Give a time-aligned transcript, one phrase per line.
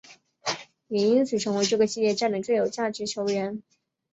[0.87, 3.61] 也因此成为这个系列战的最有价值球员。